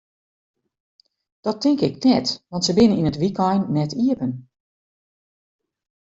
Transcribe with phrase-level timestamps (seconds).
[1.41, 4.31] Dat tink ik net, want se binne yn it wykein net iepen.